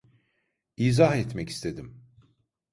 [0.77, 2.01] İzah etmek istedim...